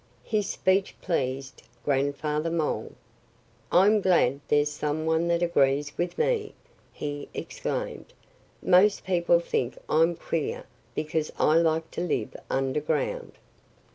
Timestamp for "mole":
2.49-2.93